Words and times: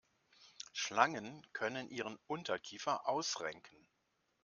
Schlangen 0.73 1.45
können 1.53 1.91
ihren 1.91 2.17
Unterkiefer 2.25 3.07
ausrenken. 3.07 3.87